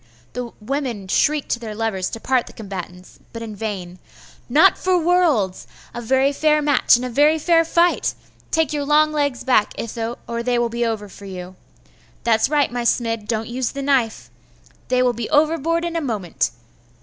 The 0.33 0.51
women 0.59 1.07
shrieked 1.07 1.49
to 1.49 1.59
their 1.59 1.75
lovers 1.75 2.09
to 2.09 2.19
part 2.19 2.47
the 2.47 2.53
combatants, 2.53 3.19
but 3.31 3.43
in 3.43 3.55
vain. 3.55 3.99
'Not 4.49 4.75
for 4.75 4.97
worlds! 4.97 5.67
A 5.93 6.01
very 6.01 6.33
fair 6.33 6.59
match 6.59 6.95
and 6.95 7.05
a 7.05 7.07
very 7.09 7.37
fair 7.37 7.63
fight! 7.63 8.15
Take 8.49 8.73
your 8.73 8.83
long 8.83 9.11
legs 9.11 9.43
back, 9.43 9.77
Itho, 9.77 10.17
or 10.27 10.41
they 10.41 10.57
will 10.57 10.69
be 10.69 10.83
over 10.83 11.07
you! 11.23 11.55
That's 12.23 12.49
right, 12.49 12.71
my 12.71 12.81
Smid, 12.83 13.27
don't 13.27 13.47
use 13.47 13.73
the 13.73 13.83
knife! 13.83 14.31
They 14.87 15.03
will 15.03 15.13
be 15.13 15.29
overboard 15.29 15.85
in 15.85 15.95
a 15.95 16.01
moment! 16.01 16.49